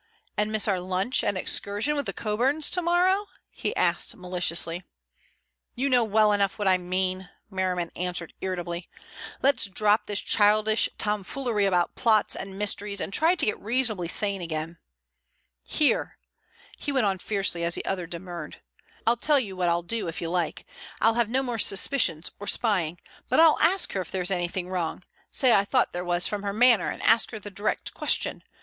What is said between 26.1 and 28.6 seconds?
from her manner and ask her the direct question.